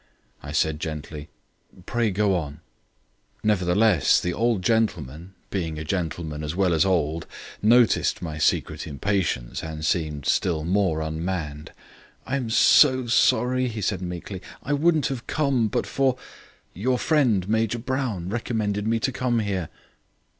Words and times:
I 0.41 0.51
said 0.51 0.79
gently: 0.79 1.29
"Pray 1.85 2.09
go 2.09 2.33
on." 2.35 2.61
Nevertheless 3.43 4.19
the 4.19 4.33
old 4.33 4.63
gentleman, 4.63 5.35
being 5.51 5.77
a 5.77 5.83
gentleman 5.83 6.43
as 6.43 6.55
well 6.55 6.73
as 6.73 6.85
old, 6.85 7.27
noticed 7.61 8.19
my 8.19 8.39
secret 8.39 8.87
impatience 8.87 9.61
and 9.61 9.85
seemed 9.85 10.25
still 10.25 10.63
more 10.63 11.01
unmanned. 11.01 11.71
"I'm 12.25 12.49
so 12.49 13.05
sorry," 13.05 13.67
he 13.67 13.81
said 13.81 14.01
meekly; 14.01 14.41
"I 14.63 14.73
wouldn't 14.73 15.05
have 15.09 15.27
come 15.27 15.67
but 15.67 15.85
for 15.85 16.17
your 16.73 16.97
friend 16.97 17.47
Major 17.47 17.77
Brown 17.77 18.27
recommended 18.29 18.87
me 18.87 18.99
to 19.01 19.11
come 19.11 19.37
here." 19.37 19.69